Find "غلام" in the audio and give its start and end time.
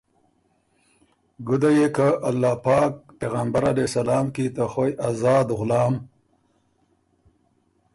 5.59-5.93